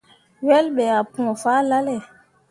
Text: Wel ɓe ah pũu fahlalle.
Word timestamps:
Wel 0.47 0.65
ɓe 0.75 0.83
ah 0.97 1.03
pũu 1.13 1.31
fahlalle. 1.43 1.95